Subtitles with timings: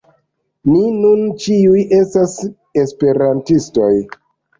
[0.69, 2.33] Ni nun ĉiuj estas
[2.85, 3.91] esperantistoj!